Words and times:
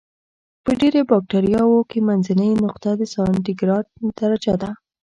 په 0.63 0.71
ډېری 0.79 1.01
بکټریاوو 1.09 1.87
کې 1.89 1.99
منځنۍ 2.07 2.51
نقطه 2.65 2.91
د 2.97 3.01
سانتي 3.13 3.53
ګراد 3.59 3.85
درجه 4.19 4.55
ده. 4.61 4.69